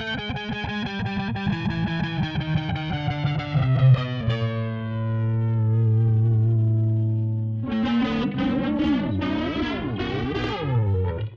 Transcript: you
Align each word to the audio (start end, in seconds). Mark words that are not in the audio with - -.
you 0.00 0.23